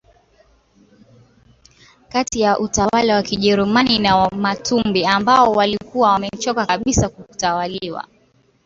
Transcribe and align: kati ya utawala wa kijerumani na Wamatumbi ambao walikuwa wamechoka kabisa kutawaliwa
kati 2.09 2.39
ya 2.41 2.59
utawala 2.59 3.15
wa 3.15 3.23
kijerumani 3.23 3.99
na 3.99 4.15
Wamatumbi 4.17 5.05
ambao 5.05 5.51
walikuwa 5.51 6.09
wamechoka 6.11 6.65
kabisa 6.65 7.09
kutawaliwa 7.09 8.07